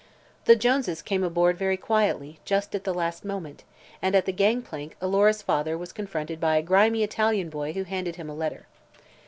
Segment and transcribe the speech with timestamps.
[0.45, 3.63] The Joneses came aboard very quietly just at the last moment
[4.01, 7.83] and at the gang plank Alora's father was confronted by a grimy Italian boy who
[7.83, 8.65] handed him a letter.